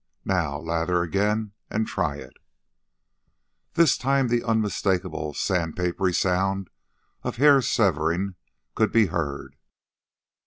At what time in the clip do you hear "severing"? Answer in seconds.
7.61-8.33